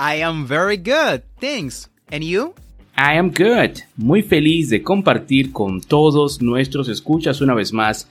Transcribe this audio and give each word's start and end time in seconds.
I 0.00 0.22
am 0.22 0.46
very 0.46 0.76
good, 0.76 1.24
thanks. 1.40 1.88
And 2.12 2.22
you? 2.22 2.54
I 2.96 3.18
am 3.18 3.30
good. 3.30 3.80
Muy 3.96 4.22
feliz 4.22 4.70
de 4.70 4.80
compartir 4.80 5.50
con 5.50 5.80
todos 5.80 6.40
nuestros 6.40 6.88
escuchas 6.88 7.40
una 7.40 7.52
vez 7.54 7.72
más 7.72 8.08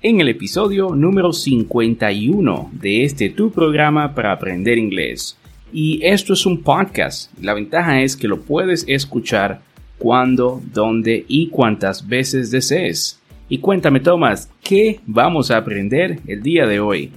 en 0.00 0.20
el 0.20 0.28
episodio 0.28 0.94
número 0.94 1.32
51 1.32 2.70
de 2.74 3.04
este 3.04 3.30
tu 3.30 3.50
programa 3.50 4.14
para 4.14 4.30
aprender 4.30 4.78
inglés. 4.78 5.36
Y 5.72 5.98
esto 6.04 6.34
es 6.34 6.46
un 6.46 6.62
podcast. 6.62 7.36
La 7.42 7.52
ventaja 7.52 8.00
es 8.00 8.16
que 8.16 8.28
lo 8.28 8.42
puedes 8.42 8.84
escuchar 8.86 9.60
cuando, 9.98 10.62
dónde 10.72 11.24
y 11.26 11.48
cuántas 11.48 12.06
veces 12.06 12.52
desees. 12.52 13.20
Y 13.48 13.58
cuéntame, 13.58 13.98
Thomas, 13.98 14.50
¿qué 14.62 15.00
vamos 15.04 15.50
a 15.50 15.56
aprender 15.56 16.20
el 16.28 16.44
día 16.44 16.64
de 16.66 16.78
hoy? 16.78 17.10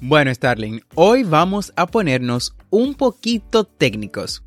Bueno, 0.00 0.32
Starling, 0.32 0.80
hoy 0.94 1.24
vamos 1.24 1.72
a 1.74 1.88
ponernos 1.88 2.54
un 2.70 2.94
poquito 2.94 3.64
técnicos. 3.64 4.44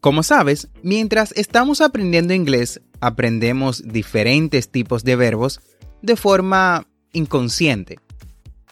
Como 0.00 0.22
sabes, 0.22 0.68
mientras 0.82 1.32
estamos 1.32 1.82
aprendiendo 1.82 2.32
inglés, 2.32 2.80
aprendemos 3.02 3.82
diferentes 3.86 4.70
tipos 4.70 5.04
de 5.04 5.16
verbos 5.16 5.60
de 6.00 6.16
forma 6.16 6.86
inconsciente. 7.12 7.98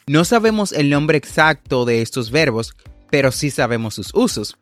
No 0.07 0.25
sabemos 0.25 0.73
el 0.73 0.89
nombre 0.89 1.19
exacto 1.19 1.85
de 1.85 2.01
estos 2.01 2.31
verbos, 2.31 2.75
pero 3.11 3.31
sí 3.31 3.51
sabemos 3.51 3.95
sus 3.95 4.15
usos. 4.15 4.57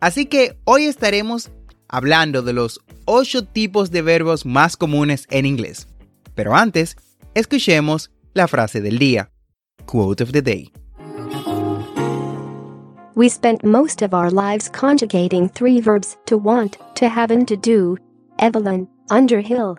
Así 0.00 0.26
que 0.26 0.58
hoy 0.64 0.84
estaremos 0.84 1.50
hablando 1.88 2.42
de 2.42 2.52
los 2.52 2.80
8 3.06 3.46
tipos 3.46 3.90
de 3.90 4.02
verbos 4.02 4.44
más 4.44 4.76
comunes 4.76 5.26
en 5.30 5.46
inglés. 5.46 5.88
Pero 6.34 6.54
antes, 6.54 6.96
escuchemos 7.32 8.10
la 8.34 8.48
frase 8.48 8.82
del 8.82 8.98
día. 8.98 9.30
Quote 9.86 10.20
of 10.20 10.32
the 10.32 10.42
day. 10.42 10.72
We 13.14 13.28
spent 13.28 13.62
most 13.64 14.02
of 14.02 14.12
our 14.12 14.30
lives 14.30 14.68
conjugating 14.68 15.48
three 15.48 15.80
verbs 15.80 16.16
to 16.26 16.36
want, 16.36 16.78
to 16.96 17.08
have, 17.08 17.30
and 17.30 17.46
to 17.46 17.56
do. 17.56 17.96
Evelyn 18.40 18.88
Underhill. 19.08 19.76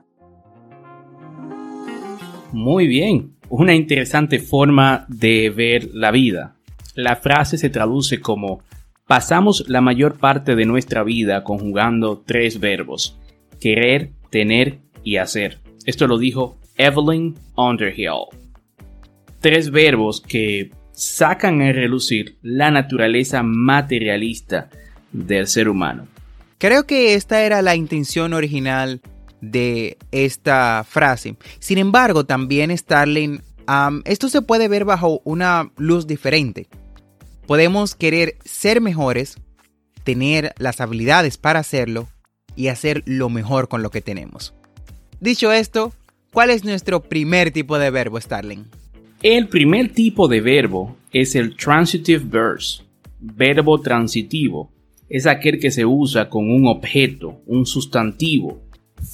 Muy 2.53 2.87
bien, 2.87 3.35
una 3.49 3.75
interesante 3.75 4.39
forma 4.39 5.05
de 5.09 5.49
ver 5.49 5.89
la 5.93 6.11
vida. 6.11 6.55
La 6.95 7.17
frase 7.17 7.57
se 7.57 7.69
traduce 7.69 8.21
como 8.21 8.61
pasamos 9.07 9.67
la 9.67 9.81
mayor 9.81 10.17
parte 10.17 10.55
de 10.55 10.65
nuestra 10.65 11.03
vida 11.03 11.43
conjugando 11.43 12.23
tres 12.25 12.61
verbos, 12.61 13.19
querer, 13.59 14.11
tener 14.29 14.79
y 15.03 15.17
hacer. 15.17 15.59
Esto 15.85 16.07
lo 16.07 16.17
dijo 16.17 16.57
Evelyn 16.77 17.35
Underhill. 17.57 18.44
Tres 19.45 19.69
verbos 19.69 20.21
que 20.21 20.71
sacan 20.91 21.61
a 21.61 21.71
relucir 21.71 22.39
la 22.41 22.71
naturaleza 22.71 23.43
materialista 23.43 24.71
del 25.11 25.45
ser 25.45 25.69
humano. 25.69 26.07
Creo 26.57 26.87
que 26.87 27.13
esta 27.13 27.43
era 27.43 27.61
la 27.61 27.75
intención 27.75 28.33
original 28.33 29.01
de 29.41 29.99
esta 30.09 30.83
frase. 30.83 31.35
Sin 31.59 31.77
embargo, 31.77 32.25
también 32.25 32.75
Starling, 32.75 33.43
esto 34.05 34.29
se 34.29 34.41
puede 34.41 34.67
ver 34.67 34.83
bajo 34.83 35.21
una 35.25 35.71
luz 35.77 36.07
diferente. 36.07 36.67
Podemos 37.45 37.93
querer 37.93 38.37
ser 38.45 38.81
mejores, 38.81 39.37
tener 40.03 40.55
las 40.57 40.81
habilidades 40.81 41.37
para 41.37 41.59
hacerlo 41.59 42.07
y 42.55 42.69
hacer 42.69 43.03
lo 43.05 43.29
mejor 43.29 43.67
con 43.67 43.83
lo 43.83 43.91
que 43.91 44.01
tenemos. 44.01 44.55
Dicho 45.19 45.51
esto, 45.51 45.93
¿cuál 46.33 46.49
es 46.49 46.63
nuestro 46.63 47.03
primer 47.03 47.51
tipo 47.51 47.77
de 47.77 47.91
verbo, 47.91 48.19
Starling? 48.19 48.65
El 49.27 49.47
primer 49.47 49.89
tipo 49.89 50.27
de 50.27 50.39
verbo 50.39 50.97
es 51.11 51.33
el 51.33 51.55
transitive 51.57 52.23
verse, 52.23 52.83
verbo 53.19 53.81
transitivo. 53.81 54.71
Es 55.09 55.25
aquel 55.25 55.59
que 55.59 55.71
se 55.71 55.83
usa 55.83 56.29
con 56.29 56.47
un 56.51 56.67
objeto, 56.67 57.41
un 57.47 57.65
sustantivo, 57.65 58.61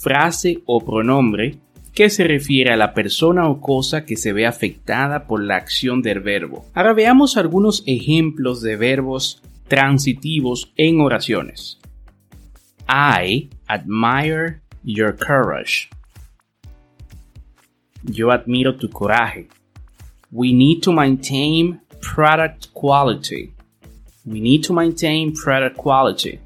frase 0.03 0.63
o 0.66 0.83
pronombre 0.83 1.59
que 1.94 2.09
se 2.09 2.25
refiere 2.25 2.73
a 2.73 2.75
la 2.75 2.94
persona 2.94 3.47
o 3.47 3.61
cosa 3.61 4.03
que 4.03 4.17
se 4.17 4.33
ve 4.33 4.45
afectada 4.45 5.27
por 5.27 5.41
la 5.41 5.55
acción 5.55 6.01
del 6.01 6.19
verbo. 6.19 6.66
Ahora 6.73 6.91
veamos 6.91 7.38
algunos 7.38 7.81
ejemplos 7.88 8.61
de 8.61 8.75
verbos 8.75 9.41
transitivos 9.69 10.73
en 10.75 10.99
oraciones. 10.99 11.79
I 12.89 13.49
admire 13.66 14.59
your 14.83 15.16
courage. 15.16 15.88
Yo 18.03 18.29
admiro 18.29 18.75
tu 18.75 18.89
coraje. 18.89 19.47
We 20.31 20.53
need 20.53 20.81
to 20.83 20.93
maintain 20.93 21.81
product 21.99 22.69
quality. 22.73 23.53
We 24.25 24.39
need 24.39 24.63
to 24.63 24.73
maintain 24.73 25.33
product 25.33 25.75
quality. 25.75 26.39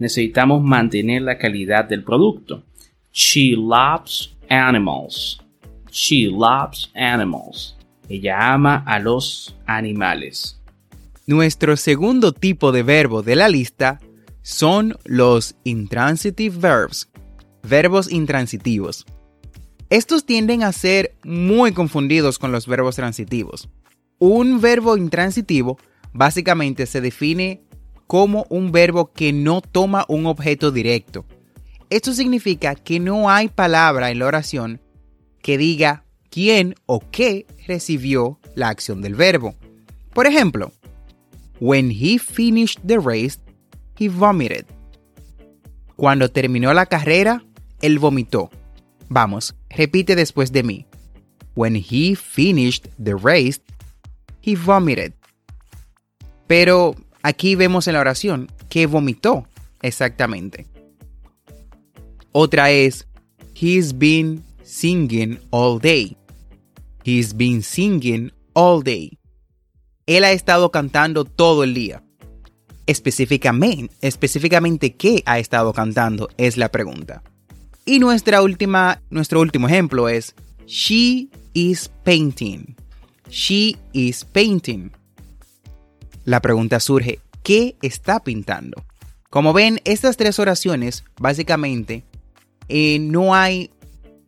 Necesitamos 0.00 0.62
mantener 0.62 1.22
la 1.22 1.38
calidad 1.38 1.88
del 1.88 2.02
producto. 2.02 2.64
She 3.12 3.54
loves 3.56 4.36
animals. 4.48 5.40
She 5.92 6.28
loves 6.28 6.90
animals. 6.94 7.76
Ella 8.08 8.52
ama 8.52 8.82
a 8.86 8.98
los 8.98 9.54
animales. 9.66 10.60
Nuestro 11.26 11.76
segundo 11.76 12.32
tipo 12.32 12.72
de 12.72 12.82
verbo 12.82 13.22
de 13.22 13.36
la 13.36 13.48
lista 13.48 14.00
son 14.42 14.96
los 15.04 15.54
intransitive 15.62 16.56
verbs, 16.58 17.08
verbos 17.62 18.10
intransitivos. 18.10 19.06
Estos 19.90 20.24
tienden 20.24 20.62
a 20.62 20.70
ser 20.70 21.16
muy 21.24 21.72
confundidos 21.72 22.38
con 22.38 22.52
los 22.52 22.68
verbos 22.68 22.94
transitivos. 22.94 23.68
Un 24.20 24.60
verbo 24.60 24.96
intransitivo 24.96 25.78
básicamente 26.12 26.86
se 26.86 27.00
define 27.00 27.64
como 28.06 28.46
un 28.50 28.70
verbo 28.70 29.12
que 29.12 29.32
no 29.32 29.60
toma 29.60 30.04
un 30.08 30.26
objeto 30.26 30.70
directo. 30.70 31.26
Esto 31.90 32.12
significa 32.12 32.76
que 32.76 33.00
no 33.00 33.30
hay 33.30 33.48
palabra 33.48 34.12
en 34.12 34.20
la 34.20 34.26
oración 34.26 34.80
que 35.42 35.58
diga 35.58 36.04
quién 36.30 36.76
o 36.86 37.00
qué 37.10 37.46
recibió 37.66 38.38
la 38.54 38.68
acción 38.68 39.02
del 39.02 39.16
verbo. 39.16 39.56
Por 40.14 40.28
ejemplo, 40.28 40.70
when 41.58 41.90
he 41.90 42.20
finished 42.20 42.80
the 42.86 42.98
race, 42.98 43.40
he 43.98 44.08
vomited. 44.08 44.66
Cuando 45.96 46.30
terminó 46.30 46.72
la 46.74 46.86
carrera, 46.86 47.44
él 47.80 47.98
vomitó. 47.98 48.50
Vamos, 49.08 49.56
repite 49.70 50.16
después 50.16 50.52
de 50.52 50.62
mí. 50.62 50.86
When 51.54 51.74
he 51.74 52.14
finished 52.14 52.88
the 53.02 53.14
race, 53.14 53.60
he 54.42 54.54
vomited. 54.54 55.14
Pero 56.46 56.94
aquí 57.22 57.54
vemos 57.54 57.86
en 57.86 57.94
la 57.94 58.00
oración 58.00 58.48
que 58.68 58.86
vomitó 58.86 59.46
exactamente. 59.82 60.66
Otra 62.32 62.70
es, 62.70 63.06
he's 63.54 63.96
been 63.96 64.42
singing 64.62 65.38
all 65.50 65.80
day. 65.80 66.16
He's 67.04 67.34
been 67.34 67.62
singing 67.62 68.32
all 68.52 68.82
day. 68.82 69.18
Él 70.06 70.24
ha 70.24 70.32
estado 70.32 70.70
cantando 70.70 71.24
todo 71.24 71.64
el 71.64 71.74
día. 71.74 72.02
Específicamente, 72.86 73.94
específicamente 74.00 74.96
qué 74.96 75.22
ha 75.26 75.38
estado 75.38 75.72
cantando 75.72 76.28
es 76.36 76.56
la 76.56 76.70
pregunta. 76.70 77.22
Y 77.84 77.98
nuestra 77.98 78.42
última, 78.42 79.00
nuestro 79.10 79.40
último 79.40 79.66
ejemplo 79.66 80.08
es 80.08 80.34
She 80.66 81.28
is 81.54 81.90
painting. 82.04 82.76
She 83.28 83.76
is 83.92 84.24
painting. 84.24 84.90
La 86.24 86.40
pregunta 86.40 86.80
surge, 86.80 87.20
¿qué 87.42 87.76
está 87.82 88.20
pintando? 88.20 88.84
Como 89.30 89.52
ven, 89.52 89.80
estas 89.84 90.16
tres 90.16 90.38
oraciones, 90.38 91.04
básicamente, 91.18 92.04
eh, 92.68 92.98
no 92.98 93.34
hay 93.34 93.70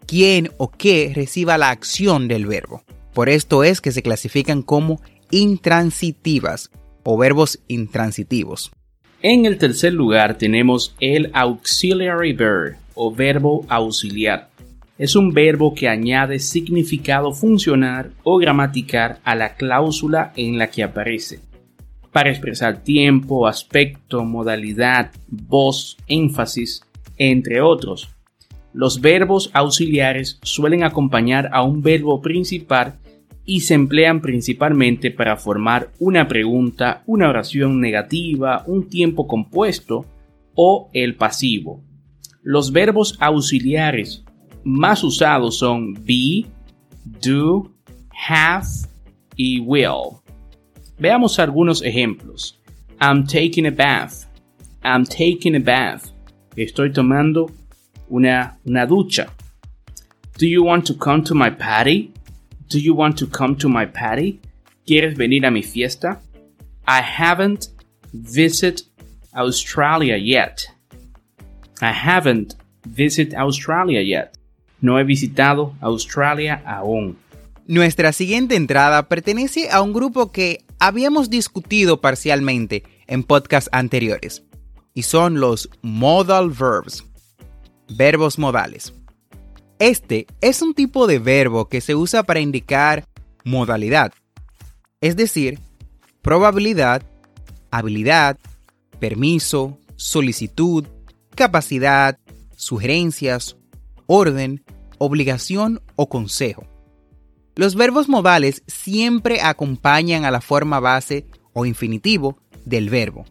quién 0.06 0.50
o 0.58 0.70
qué 0.70 1.12
reciba 1.14 1.58
la 1.58 1.70
acción 1.70 2.28
del 2.28 2.46
verbo. 2.46 2.82
Por 3.12 3.28
esto 3.28 3.64
es 3.64 3.80
que 3.80 3.92
se 3.92 4.02
clasifican 4.02 4.62
como 4.62 5.00
intransitivas 5.30 6.70
o 7.02 7.16
verbos 7.16 7.60
intransitivos. 7.68 8.70
En 9.22 9.46
el 9.46 9.58
tercer 9.58 9.92
lugar 9.92 10.38
tenemos 10.38 10.94
el 11.00 11.30
auxiliary 11.34 12.32
verb 12.32 12.76
o 12.94 13.14
verbo 13.14 13.64
auxiliar. 13.68 14.50
Es 14.98 15.16
un 15.16 15.32
verbo 15.32 15.74
que 15.74 15.88
añade 15.88 16.38
significado 16.38 17.32
funcional 17.32 18.12
o 18.22 18.38
gramatical 18.38 19.18
a 19.24 19.34
la 19.34 19.54
cláusula 19.54 20.32
en 20.36 20.58
la 20.58 20.68
que 20.68 20.82
aparece, 20.82 21.40
para 22.12 22.30
expresar 22.30 22.82
tiempo, 22.82 23.46
aspecto, 23.46 24.24
modalidad, 24.24 25.10
voz, 25.28 25.96
énfasis, 26.06 26.82
entre 27.16 27.60
otros. 27.60 28.10
Los 28.74 29.00
verbos 29.00 29.50
auxiliares 29.52 30.38
suelen 30.42 30.84
acompañar 30.84 31.50
a 31.52 31.62
un 31.62 31.82
verbo 31.82 32.20
principal 32.20 32.94
y 33.44 33.60
se 33.60 33.74
emplean 33.74 34.20
principalmente 34.20 35.10
para 35.10 35.36
formar 35.36 35.90
una 35.98 36.28
pregunta, 36.28 37.02
una 37.06 37.28
oración 37.28 37.80
negativa, 37.80 38.62
un 38.66 38.88
tiempo 38.88 39.26
compuesto 39.26 40.06
o 40.54 40.90
el 40.92 41.16
pasivo. 41.16 41.82
Los 42.44 42.72
verbos 42.72 43.16
auxiliares 43.20 44.24
más 44.64 45.04
usados 45.04 45.58
son 45.58 45.94
be, 45.94 46.46
do, 47.20 47.70
have 48.10 48.66
y 49.36 49.60
will. 49.60 50.20
Veamos 50.98 51.38
algunos 51.38 51.82
ejemplos. 51.82 52.58
I'm 53.00 53.26
taking 53.26 53.66
a 53.66 53.70
bath. 53.70 54.26
I'm 54.82 55.04
taking 55.04 55.54
a 55.54 55.60
bath. 55.60 56.10
Estoy 56.56 56.92
tomando 56.92 57.50
una, 58.08 58.58
una 58.66 58.86
ducha. 58.86 59.28
Do 60.38 60.46
you 60.46 60.64
want 60.64 60.86
to 60.86 60.94
come 60.94 61.22
to 61.24 61.34
my 61.34 61.50
party? 61.50 62.12
Do 62.68 62.78
you 62.78 62.94
want 62.94 63.18
to 63.18 63.26
come 63.26 63.56
to 63.56 63.68
my 63.68 63.86
party? 63.86 64.40
¿Quieres 64.86 65.16
venir 65.16 65.44
a 65.44 65.50
mi 65.50 65.62
fiesta? 65.62 66.20
I 66.86 67.00
haven't 67.00 67.68
visited 68.12 68.82
Australia 69.34 70.16
yet. 70.16 70.66
I 71.82 71.90
haven't 71.90 72.54
visited 72.84 73.34
Australia 73.34 74.00
yet. 74.00 74.38
No 74.80 75.00
he 75.00 75.04
visitado 75.04 75.74
Australia 75.80 76.62
aún. 76.64 77.18
Nuestra 77.66 78.12
siguiente 78.12 78.54
entrada 78.54 79.08
pertenece 79.08 79.68
a 79.68 79.82
un 79.82 79.92
grupo 79.92 80.30
que 80.30 80.64
habíamos 80.78 81.28
discutido 81.28 82.00
parcialmente 82.00 82.84
en 83.08 83.24
podcasts 83.24 83.68
anteriores, 83.72 84.44
y 84.94 85.02
son 85.02 85.40
los 85.40 85.70
modal 85.82 86.50
verbs, 86.50 87.04
verbos 87.88 88.38
modales. 88.38 88.94
Este 89.80 90.28
es 90.40 90.62
un 90.62 90.74
tipo 90.74 91.08
de 91.08 91.18
verbo 91.18 91.68
que 91.68 91.80
se 91.80 91.96
usa 91.96 92.22
para 92.22 92.38
indicar 92.38 93.04
modalidad, 93.44 94.12
es 95.00 95.16
decir, 95.16 95.58
probabilidad, 96.20 97.02
habilidad, 97.72 98.38
permiso, 99.00 99.78
solicitud, 99.96 100.86
capacidad, 101.34 102.18
sugerencias, 102.56 103.56
orden, 104.06 104.64
obligación 104.98 105.80
o 105.96 106.08
consejo. 106.08 106.66
Los 107.54 107.74
verbos 107.74 108.08
modales 108.08 108.62
siempre 108.66 109.40
acompañan 109.42 110.24
a 110.24 110.30
la 110.30 110.40
forma 110.40 110.80
base 110.80 111.26
o 111.52 111.66
infinitivo 111.66 112.38
del 112.64 112.88
verbo. 112.88 113.24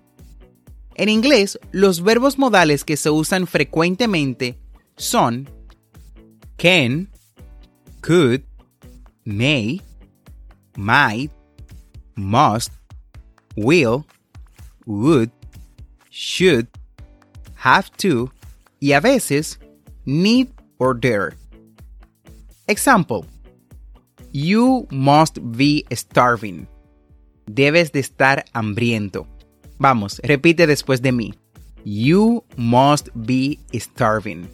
En 0.95 1.09
inglés, 1.09 1.59
los 1.71 2.03
verbos 2.03 2.38
modales 2.38 2.83
que 2.83 2.98
se 2.98 3.09
usan 3.09 3.48
frecuentemente 3.48 4.59
son 4.98 5.50
can, 6.57 7.09
could, 8.01 8.44
may, 9.25 9.81
might, 10.75 11.31
must, 12.15 12.71
will, 13.56 14.06
would, 14.86 15.31
should, 16.09 16.68
have 17.62 17.92
to 17.98 18.31
y 18.80 18.94
a 18.94 19.00
veces 19.00 19.60
need 20.06 20.50
or 20.80 20.94
dare. 20.94 21.34
Example. 22.68 23.25
You 24.31 24.88
must 24.92 25.40
be 25.58 25.86
starving. 25.92 26.68
Debes 27.46 27.92
de 27.92 28.00
estar 28.00 28.46
hambriento. 28.54 29.28
Vamos, 29.78 30.22
repite 30.24 30.68
después 30.68 31.02
de 31.02 31.12
mí. 31.12 31.34
You 31.84 32.44
must 32.56 33.10
be 33.13 33.60
starving. 33.74 34.48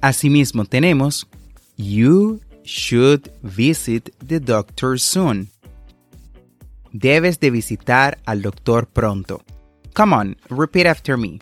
Asimismo 0.00 0.64
tenemos 0.64 1.26
You 1.76 2.40
should 2.64 3.30
visit 3.42 4.14
the 4.26 4.40
doctor 4.40 4.98
soon. 4.98 5.48
Debes 6.92 7.38
de 7.38 7.50
visitar 7.50 8.18
al 8.24 8.42
doctor 8.42 8.86
pronto. 8.86 9.42
Come 9.94 10.14
on, 10.14 10.36
repeat 10.48 10.86
after 10.86 11.16
me. 11.16 11.40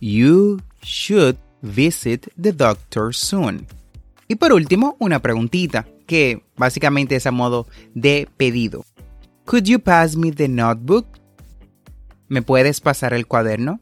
You 0.00 0.60
should 0.82 1.36
visit 1.62 2.28
the 2.40 2.52
doctor 2.52 3.14
soon. 3.14 3.66
Y 4.28 4.36
por 4.36 4.52
último, 4.52 4.96
una 4.98 5.20
preguntita, 5.20 5.86
que 6.06 6.42
básicamente 6.56 7.16
es 7.16 7.26
a 7.26 7.30
modo 7.30 7.66
de 7.94 8.28
pedido. 8.36 8.84
Could 9.44 9.64
you 9.64 9.78
pass 9.78 10.16
me 10.16 10.32
the 10.32 10.48
notebook? 10.48 11.06
¿Me 12.28 12.42
puedes 12.42 12.80
pasar 12.80 13.12
el 13.14 13.26
cuaderno? 13.26 13.80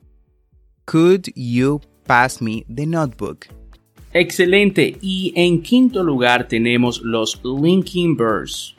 Could 0.85 1.31
you 1.35 1.81
pass 2.07 2.43
me 2.43 2.67
the 2.75 2.87
notebook? 2.87 3.47
Excelente. 4.13 4.99
Y 5.01 5.33
en 5.35 5.63
quinto 5.63 6.03
lugar 6.03 6.47
tenemos 6.47 7.01
los 7.03 7.41
linking 7.43 8.17
verbs 8.17 8.75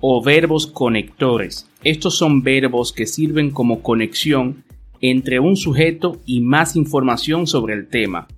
o 0.00 0.22
verbos 0.22 0.66
conectores. 0.66 1.66
Estos 1.82 2.16
son 2.16 2.42
verbos 2.42 2.92
que 2.92 3.06
sirven 3.06 3.50
como 3.50 3.82
conexión 3.82 4.64
entre 5.00 5.40
un 5.40 5.56
sujeto 5.56 6.20
y 6.26 6.40
más 6.40 6.76
información 6.76 7.46
sobre 7.46 7.74
el 7.74 7.88
tema. 7.88 8.28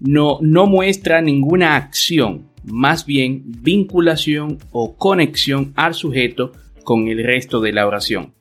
No, 0.00 0.38
no 0.40 0.66
muestra 0.66 1.20
ninguna 1.20 1.76
acción, 1.76 2.48
más 2.64 3.04
bien 3.04 3.42
vinculación 3.46 4.58
o 4.70 4.96
conexión 4.96 5.72
al 5.76 5.94
sujeto 5.94 6.52
con 6.84 7.08
el 7.08 7.22
resto 7.24 7.60
de 7.60 7.72
la 7.72 7.86
oración. 7.86 8.32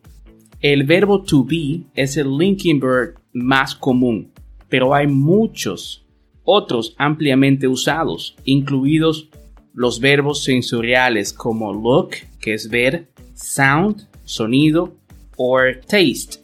El 0.62 0.84
verbo 0.84 1.22
to 1.22 1.44
be 1.44 1.82
es 1.94 2.18
el 2.18 2.38
linking 2.38 2.80
verb 2.80 3.16
más 3.34 3.76
común, 3.76 4.32
pero 4.70 4.94
hay 4.94 5.08
muchos 5.08 6.06
otros 6.44 6.96
ampliamente 6.98 7.68
usados, 7.68 8.36
incluidos 8.46 9.30
los 9.74 10.00
verbos 10.00 10.44
sensoriales 10.44 11.34
como 11.34 11.74
look, 11.74 12.12
que 12.40 12.54
es 12.54 12.70
ver, 12.70 13.10
sound, 13.36 14.08
sonido, 14.24 14.96
or 15.36 15.80
taste, 15.88 16.40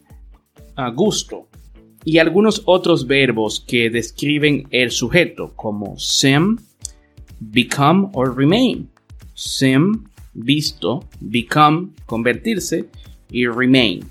a 0.76 0.90
gusto, 0.90 1.48
y 2.06 2.18
algunos 2.18 2.62
otros 2.66 3.08
verbos 3.08 3.64
que 3.66 3.90
describen 3.90 4.68
el 4.72 4.92
sujeto 4.92 5.54
como 5.56 5.98
sim, 5.98 6.58
become 7.40 8.10
or 8.14 8.36
remain. 8.36 8.90
Sim, 9.34 10.06
visto, 10.34 11.04
become, 11.20 11.92
convertirse 12.06 12.90
y 13.30 13.48
remain. 13.48 14.06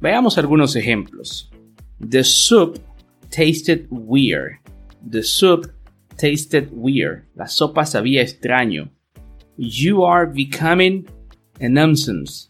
Veamos 0.00 0.36
algunos 0.36 0.76
ejemplos. 0.76 1.50
The 1.98 2.22
soup 2.22 2.78
tasted 3.30 3.86
weird. 3.90 4.58
The 5.10 5.22
soup 5.22 5.72
tasted 6.16 6.68
weird. 6.72 7.24
La 7.34 7.46
sopa 7.48 7.86
sabía 7.86 8.22
extraño. 8.22 8.90
You 9.56 10.04
are 10.04 10.26
becoming 10.26 11.06
a 11.60 11.68
nuisance. 11.68 12.48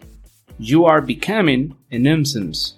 You 0.59 0.87
are 0.87 1.01
becoming 1.01 1.75
a 1.91 1.99
nuisance. 1.99 2.77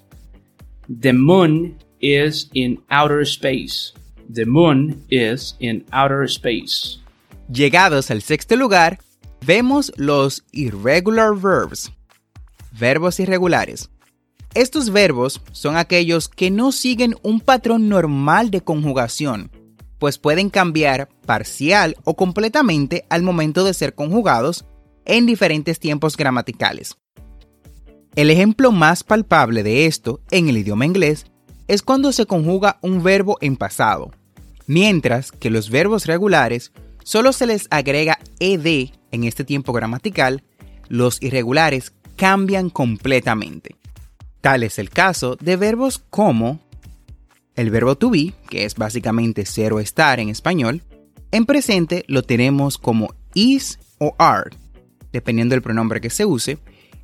The 0.89 1.13
moon 1.13 1.77
is 2.01 2.49
in 2.55 2.83
outer 2.91 3.25
space. 3.27 3.93
The 4.33 4.47
moon 4.47 5.05
is 5.11 5.57
in 5.61 5.85
outer 5.93 6.25
space. 6.25 6.99
Llegados 7.49 8.11
al 8.11 8.23
sexto 8.23 8.57
lugar, 8.57 8.99
vemos 9.45 9.93
los 9.97 10.45
irregular 10.53 11.35
verbs, 11.35 11.93
verbos 12.73 13.21
irregulares. 13.21 13.91
Estos 14.55 14.91
verbos 14.91 15.43
son 15.53 15.77
aquellos 15.77 16.29
que 16.29 16.51
no 16.51 16.73
siguen 16.73 17.15
un 17.23 17.41
patrón 17.41 17.89
normal 17.89 18.51
de 18.51 18.63
conjugación, 18.63 19.51
pues 19.99 20.19
pueden 20.19 20.49
cambiar 20.49 21.09
parcial 21.27 21.97
o 22.05 22.17
completamente 22.17 23.05
al 23.11 23.23
momento 23.23 23.65
de 23.65 23.75
ser 23.75 23.95
conjugados 23.95 24.65
en 25.05 25.27
diferentes 25.27 25.79
tiempos 25.79 26.17
gramaticales. 26.17 26.97
El 28.17 28.31
ejemplo 28.31 28.73
más 28.73 29.05
palpable 29.05 29.63
de 29.63 29.85
esto 29.85 30.23
en 30.31 30.49
el 30.49 30.57
idioma 30.57 30.87
inglés 30.87 31.27
es 31.69 31.83
cuando 31.83 32.13
se 32.13 32.25
conjuga 32.25 32.79
un 32.81 33.03
verbo 33.03 33.37
en 33.43 33.59
pasado, 33.59 34.11
mientras 34.67 35.33
que 35.33 35.51
los 35.51 35.69
verbos 35.69 36.07
regulares 36.07 36.73
solo 37.05 37.35
se 37.35 37.47
les 37.47 37.69
agrega 37.71 38.19
ed 38.41 38.91
en 39.11 39.25
este 39.25 39.45
tiempo 39.45 39.75
gramatical, 39.75 40.43
los 40.89 41.23
irregulares 41.23 41.93
cambian 42.17 42.71
completamente. 42.71 43.77
Tal 44.41 44.63
es 44.63 44.79
el 44.79 44.89
caso 44.89 45.37
de 45.37 45.57
verbos 45.57 45.99
como 45.99 46.61
el 47.55 47.69
verbo 47.69 47.97
to 47.97 48.09
be, 48.09 48.33
que 48.49 48.65
es 48.65 48.77
básicamente 48.77 49.45
ser 49.45 49.75
o 49.75 49.79
estar 49.79 50.21
en 50.21 50.31
español, 50.31 50.83
en 51.33 51.45
presente 51.45 52.03
lo 52.09 52.23
tenemos 52.23 52.79
como 52.79 53.15
is 53.35 53.79
o 53.99 54.15
are, 54.17 54.57
dependiendo 55.13 55.55
del 55.55 55.61
pronombre 55.61 56.01
que 56.01 56.09
se 56.09 56.25
use. 56.25 56.57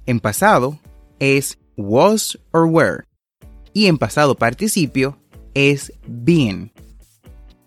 En 0.07 0.19
pasado 0.19 0.78
es 1.19 1.59
was 1.76 2.38
or 2.52 2.66
were. 2.66 3.04
Y 3.73 3.87
en 3.87 3.99
pasado 3.99 4.35
participio 4.35 5.19
es 5.54 5.92
been. 6.07 6.73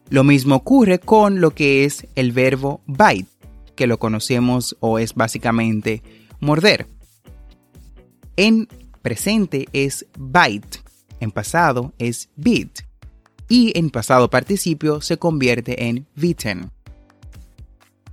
Lo 0.09 0.23
mismo 0.23 0.55
ocurre 0.55 0.99
con 0.99 1.41
lo 1.41 1.51
que 1.51 1.83
es 1.83 2.07
el 2.15 2.31
verbo 2.31 2.81
bite, 2.85 3.29
que 3.75 3.87
lo 3.87 3.97
conocemos 3.97 4.77
o 4.79 4.99
es 4.99 5.15
básicamente 5.15 6.03
morder. 6.39 6.87
En 8.35 8.67
presente 9.01 9.67
es 9.73 10.05
bite, 10.17 10.79
en 11.19 11.31
pasado 11.31 11.93
es 11.97 12.29
bit 12.35 12.81
y 13.47 13.77
en 13.77 13.89
pasado 13.89 14.29
participio 14.29 15.01
se 15.01 15.17
convierte 15.17 15.87
en 15.87 16.07
bitten. 16.15 16.71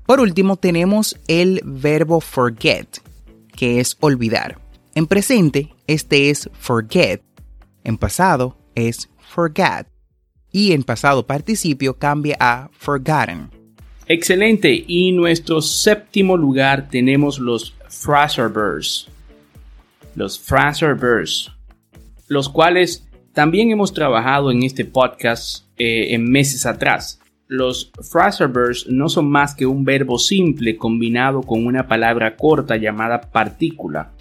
Por 0.07 0.21
último 0.21 0.57
tenemos 0.57 1.19
el 1.29 1.61
verbo 1.65 2.21
forget, 2.21 2.99
que 3.55 3.81
es 3.81 3.97
olvidar. 4.01 4.59
En 4.95 5.07
presente 5.07 5.71
este 5.87 6.29
es 6.29 6.51
forget, 6.53 7.23
en 7.83 7.97
pasado 7.97 8.59
es 8.75 9.09
forgot 9.19 9.87
y 10.53 10.73
en 10.73 10.83
pasado 10.83 11.27
participio 11.27 11.95
cambia 11.95 12.37
a 12.39 12.69
forgotten. 12.73 13.49
Excelente, 14.07 14.85
y 14.87 15.13
nuestro 15.13 15.63
séptimo 15.63 16.37
lugar 16.37 16.91
tenemos 16.91 17.39
los 17.39 17.75
phrasal 17.89 18.51
verbs. 18.51 19.09
Los 20.15 20.39
phrasal 20.39 20.95
verbs, 20.95 21.51
los 22.29 22.51
cuales 22.51 23.09
también 23.33 23.71
hemos 23.71 23.95
trabajado 23.95 24.51
en 24.51 24.63
este 24.63 24.85
podcast 24.85 25.65
eh, 25.79 26.13
en 26.13 26.31
meses 26.31 26.67
atrás. 26.67 27.19
Los 27.47 27.91
phrasal 28.11 28.49
verbs 28.49 28.87
no 28.89 29.09
son 29.09 29.31
más 29.31 29.55
que 29.55 29.65
un 29.65 29.85
verbo 29.85 30.19
simple 30.19 30.77
combinado 30.77 31.41
con 31.41 31.65
una 31.65 31.89
palabra 31.89 32.37
corta 32.37 32.77
llamada 32.77 33.23
partícula. 33.23 34.13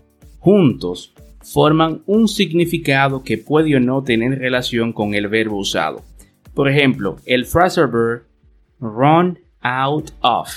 Juntos 0.41 1.13
forman 1.43 2.01
un 2.07 2.27
significado 2.27 3.24
que 3.24 3.38
puede 3.38 3.75
o 3.75 3.79
no 3.79 4.03
tener 4.03 4.39
relación 4.39 4.91
con 4.91 5.13
el 5.13 5.27
verbo 5.27 5.57
usado. 5.57 6.03
Por 6.55 6.67
ejemplo, 6.67 7.17
el 7.27 7.45
phrasal 7.45 7.91
verb 7.91 8.24
run 8.79 9.38
out 9.62 10.10
of. 10.21 10.50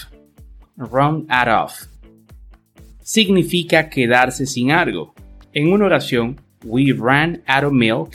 Run 0.79 1.26
out 1.29 1.49
of. 1.49 1.73
Significa 3.03 3.91
quedarse 3.91 4.47
sin 4.47 4.71
algo. 4.71 5.12
En 5.53 5.71
una 5.71 5.85
oración, 5.85 6.41
we 6.64 6.91
ran 6.91 7.43
out 7.47 7.64
of 7.64 7.73
milk. 7.75 8.14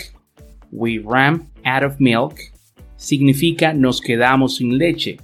We 0.72 1.00
ran 1.00 1.50
out 1.66 1.84
of 1.84 2.00
milk. 2.00 2.40
Significa 2.96 3.74
nos 3.74 4.02
quedamos 4.02 4.56
sin 4.56 4.80
leche. 4.80 5.18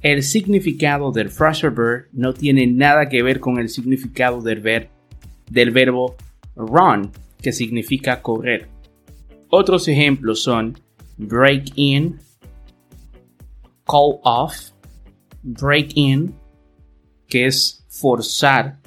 El 0.00 0.22
significado 0.22 1.10
del 1.10 1.28
phrasal 1.28 1.72
verb 1.72 2.06
no 2.12 2.34
tiene 2.34 2.68
nada 2.68 3.08
que 3.08 3.24
ver 3.24 3.40
con 3.40 3.58
el 3.58 3.68
significado 3.68 4.40
del, 4.42 4.60
del 5.50 5.70
verbo 5.70 6.16
run, 6.56 7.10
que 7.40 7.52
significa 7.52 8.20
correr. 8.20 8.68
Otros 9.50 9.88
ejemplos 9.88 10.42
son 10.42 10.78
break 11.16 11.72
in, 11.76 12.18
call 13.84 14.20
off, 14.24 14.70
break 15.42 15.92
in, 15.94 16.34
que 17.28 17.46
es 17.46 17.84
forzar 17.88 18.78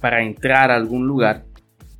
para 0.00 0.22
entrar 0.22 0.70
a 0.70 0.76
algún 0.76 1.06
lugar, 1.06 1.44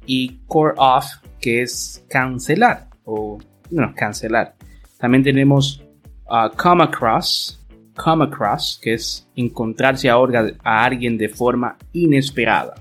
y 0.06 0.40
call 0.49 0.75
off, 0.76 1.06
que 1.40 1.62
es 1.62 2.04
cancelar 2.08 2.88
o 3.04 3.38
no, 3.70 3.94
cancelar. 3.94 4.54
También 4.99 5.23
tenemos 5.23 5.82
uh, 6.26 6.49
come 6.56 6.84
across, 6.84 7.58
come 7.96 8.25
across, 8.25 8.78
que 8.82 8.94
es 8.94 9.26
encontrarse 9.37 10.08
a 10.08 10.84
alguien 10.84 11.16
de 11.16 11.28
forma 11.28 11.76
inesperada. 11.92 12.75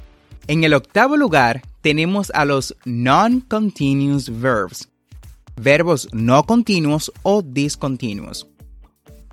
En 0.47 0.65
el 0.65 0.73
octavo 0.73 1.15
lugar 1.15 1.61
tenemos 1.79 2.29
a 2.31 2.43
los 2.43 2.75
non-continuous 2.83 4.29
verbs, 4.41 4.89
verbos 5.55 6.09
no 6.11 6.43
continuos 6.43 7.13
o 7.23 7.41
discontinuos. 7.41 8.47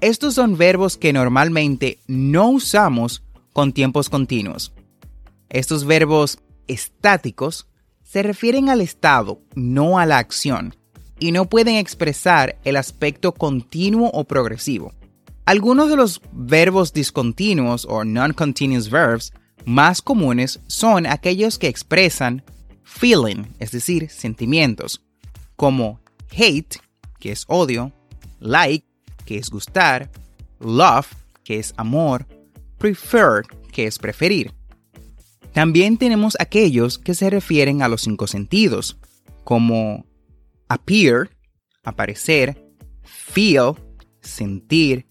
Estos 0.00 0.34
son 0.34 0.56
verbos 0.56 0.96
que 0.96 1.12
normalmente 1.12 1.98
no 2.06 2.50
usamos 2.50 3.24
con 3.52 3.72
tiempos 3.72 4.08
continuos. 4.08 4.72
Estos 5.48 5.84
verbos 5.84 6.38
estáticos 6.68 7.66
se 8.04 8.22
refieren 8.22 8.68
al 8.68 8.80
estado, 8.80 9.40
no 9.56 9.98
a 9.98 10.06
la 10.06 10.18
acción, 10.18 10.76
y 11.18 11.32
no 11.32 11.46
pueden 11.46 11.74
expresar 11.74 12.56
el 12.62 12.76
aspecto 12.76 13.32
continuo 13.32 14.10
o 14.12 14.22
progresivo. 14.24 14.92
Algunos 15.44 15.90
de 15.90 15.96
los 15.96 16.22
verbos 16.32 16.92
discontinuos 16.92 17.84
o 17.84 18.04
non-continuous 18.04 18.88
verbs 18.88 19.32
más 19.64 20.02
comunes 20.02 20.60
son 20.66 21.06
aquellos 21.06 21.58
que 21.58 21.68
expresan 21.68 22.42
feeling, 22.82 23.44
es 23.58 23.70
decir, 23.70 24.10
sentimientos, 24.10 25.02
como 25.56 26.00
hate, 26.32 26.76
que 27.18 27.32
es 27.32 27.44
odio, 27.48 27.92
like, 28.38 28.86
que 29.24 29.38
es 29.38 29.50
gustar, 29.50 30.10
love, 30.58 31.06
que 31.44 31.58
es 31.58 31.74
amor, 31.76 32.26
prefer, 32.78 33.44
que 33.72 33.86
es 33.86 33.98
preferir. 33.98 34.52
También 35.52 35.98
tenemos 35.98 36.36
aquellos 36.40 36.98
que 36.98 37.14
se 37.14 37.28
refieren 37.30 37.82
a 37.82 37.88
los 37.88 38.02
cinco 38.02 38.26
sentidos, 38.26 38.98
como 39.44 40.06
appear, 40.68 41.30
aparecer, 41.82 42.72
feel, 43.02 43.74
sentir, 44.20 45.06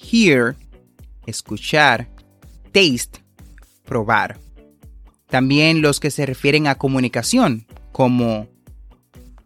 hear, 0.00 0.56
escuchar, 1.26 2.08
taste, 2.72 3.23
probar. 3.84 4.38
También 5.28 5.82
los 5.82 6.00
que 6.00 6.10
se 6.10 6.26
refieren 6.26 6.66
a 6.66 6.76
comunicación, 6.76 7.66
como 7.92 8.48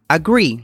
agree, 0.08 0.62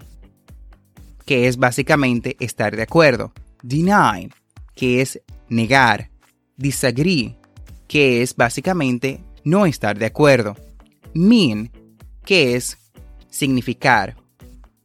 que 1.24 1.48
es 1.48 1.56
básicamente 1.56 2.36
estar 2.40 2.76
de 2.76 2.82
acuerdo. 2.82 3.32
Deny, 3.62 4.30
que 4.74 5.00
es 5.00 5.20
negar. 5.48 6.10
Disagree, 6.56 7.36
que 7.88 8.22
es 8.22 8.36
básicamente 8.36 9.24
no 9.44 9.66
estar 9.66 9.98
de 9.98 10.06
acuerdo. 10.06 10.56
Mean, 11.14 11.70
que 12.24 12.54
es 12.56 12.76
significar. 13.30 14.16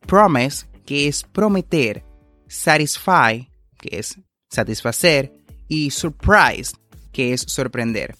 Promise, 0.08 0.65
que 0.86 1.08
es 1.08 1.24
prometer. 1.24 2.03
Satisfy, 2.48 3.50
que 3.77 4.00
es 4.00 4.19
satisfacer. 4.50 5.34
Y 5.67 5.91
surprise, 5.91 6.74
que 7.12 7.34
es 7.34 7.41
sorprender. 7.41 8.15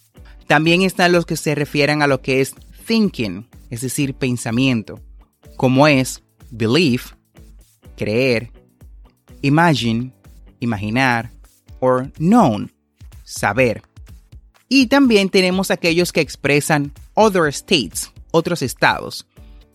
También 0.50 0.82
están 0.82 1.12
los 1.12 1.28
que 1.28 1.38
se 1.38 1.54
refieren 1.54 2.02
a 2.02 2.08
lo 2.08 2.24
que 2.24 2.42
es 2.42 2.56
thinking, 2.88 3.48
es 3.70 3.82
decir, 3.82 4.16
pensamiento, 4.16 5.00
como 5.58 5.88
es 5.88 6.24
belief, 6.50 7.12
creer, 7.96 8.52
imagine, 9.44 10.12
imaginar, 10.60 11.30
or 11.80 12.12
known, 12.14 12.72
saber. 13.24 13.84
Y 14.68 14.88
también 14.88 15.30
tenemos 15.30 15.70
aquellos 15.70 16.12
que 16.12 16.22
expresan 16.22 16.94
other 17.14 17.48
states, 17.50 18.12
otros 18.32 18.64
estados, 18.64 19.28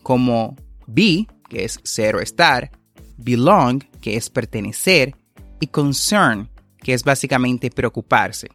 como 0.02 0.57
be, 0.88 1.28
que 1.49 1.66
es 1.66 1.78
ser 1.85 2.16
o 2.16 2.21
estar, 2.21 2.73
belong, 3.16 3.85
que 4.00 4.16
es 4.16 4.28
pertenecer, 4.28 5.14
y 5.61 5.69
concern, 5.69 6.49
que 6.78 6.95
es 6.95 7.04
básicamente 7.04 7.71
preocuparse. 7.71 8.49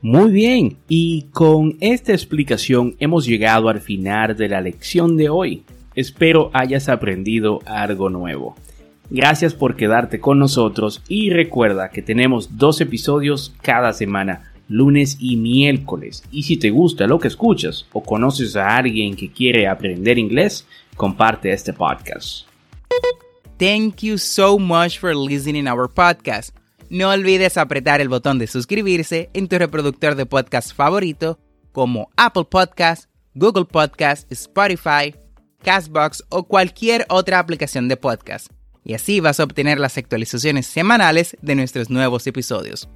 Muy 0.00 0.30
bien, 0.30 0.76
y 0.88 1.22
con 1.32 1.76
esta 1.80 2.12
explicación 2.12 2.94
hemos 3.00 3.26
llegado 3.26 3.68
al 3.68 3.80
final 3.80 4.36
de 4.36 4.48
la 4.48 4.60
lección 4.60 5.16
de 5.16 5.28
hoy. 5.28 5.64
Espero 5.96 6.50
hayas 6.54 6.88
aprendido 6.88 7.58
algo 7.66 8.08
nuevo. 8.08 8.54
Gracias 9.10 9.54
por 9.54 9.74
quedarte 9.74 10.20
con 10.20 10.38
nosotros 10.38 11.02
y 11.08 11.30
recuerda 11.30 11.90
que 11.90 12.02
tenemos 12.02 12.58
dos 12.58 12.80
episodios 12.80 13.52
cada 13.60 13.92
semana, 13.92 14.52
lunes 14.68 15.16
y 15.18 15.36
miércoles. 15.36 16.22
Y 16.30 16.44
si 16.44 16.58
te 16.58 16.70
gusta 16.70 17.08
lo 17.08 17.18
que 17.18 17.26
escuchas 17.28 17.86
o 17.92 18.02
conoces 18.02 18.54
a 18.54 18.76
alguien 18.76 19.16
que 19.16 19.32
quiere 19.32 19.66
aprender 19.66 20.16
inglés, 20.18 20.64
comparte 20.94 21.50
este 21.50 21.72
podcast. 21.72 22.46
Thank 23.58 24.02
you 24.02 24.16
so 24.18 24.60
much 24.60 25.00
for 25.00 25.16
listening 25.16 25.66
our 25.66 25.88
podcast. 25.88 26.57
No 26.90 27.10
olvides 27.10 27.58
apretar 27.58 28.00
el 28.00 28.08
botón 28.08 28.38
de 28.38 28.46
suscribirse 28.46 29.28
en 29.34 29.46
tu 29.46 29.58
reproductor 29.58 30.14
de 30.14 30.24
podcast 30.24 30.74
favorito 30.74 31.38
como 31.70 32.08
Apple 32.16 32.46
Podcast, 32.50 33.10
Google 33.34 33.66
Podcast, 33.66 34.30
Spotify, 34.32 35.14
Castbox 35.62 36.24
o 36.30 36.44
cualquier 36.44 37.04
otra 37.10 37.40
aplicación 37.40 37.88
de 37.88 37.98
podcast. 37.98 38.50
Y 38.84 38.94
así 38.94 39.20
vas 39.20 39.38
a 39.38 39.44
obtener 39.44 39.78
las 39.78 39.98
actualizaciones 39.98 40.66
semanales 40.66 41.36
de 41.42 41.56
nuestros 41.56 41.90
nuevos 41.90 42.26
episodios. 42.26 42.88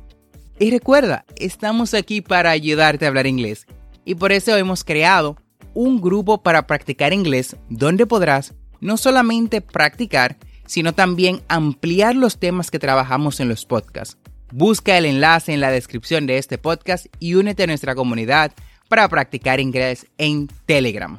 Y 0.58 0.70
recuerda, 0.70 1.26
estamos 1.36 1.92
aquí 1.92 2.22
para 2.22 2.50
ayudarte 2.50 3.04
a 3.04 3.08
hablar 3.08 3.26
inglés. 3.26 3.66
Y 4.06 4.14
por 4.14 4.32
eso 4.32 4.56
hemos 4.56 4.84
creado 4.84 5.36
un 5.74 6.00
grupo 6.00 6.42
para 6.42 6.66
practicar 6.66 7.12
inglés 7.12 7.56
donde 7.68 8.06
podrás 8.06 8.54
no 8.80 8.96
solamente 8.96 9.60
practicar, 9.60 10.38
sino 10.72 10.94
también 10.94 11.42
ampliar 11.48 12.16
los 12.16 12.38
temas 12.38 12.70
que 12.70 12.78
trabajamos 12.78 13.40
en 13.40 13.50
los 13.50 13.66
podcasts. 13.66 14.16
Busca 14.50 14.96
el 14.96 15.04
enlace 15.04 15.52
en 15.52 15.60
la 15.60 15.70
descripción 15.70 16.26
de 16.26 16.38
este 16.38 16.56
podcast 16.56 17.08
y 17.20 17.34
únete 17.34 17.64
a 17.64 17.66
nuestra 17.66 17.94
comunidad 17.94 18.52
para 18.88 19.06
practicar 19.10 19.60
inglés 19.60 20.06
en 20.16 20.48
Telegram. 20.64 21.18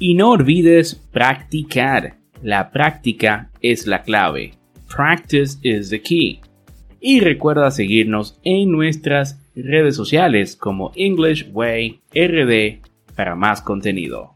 Y 0.00 0.14
no 0.14 0.30
olvides 0.30 0.96
practicar. 1.12 2.16
La 2.42 2.72
práctica 2.72 3.52
es 3.60 3.86
la 3.86 4.02
clave. 4.02 4.54
Practice 4.88 5.58
is 5.62 5.90
the 5.90 6.02
key. 6.02 6.40
Y 6.98 7.20
recuerda 7.20 7.70
seguirnos 7.70 8.40
en 8.42 8.72
nuestras 8.72 9.38
redes 9.54 9.94
sociales 9.94 10.56
como 10.56 10.90
English 10.96 11.48
Way 11.52 12.00
RD 12.12 12.82
para 13.14 13.36
más 13.36 13.62
contenido. 13.62 14.35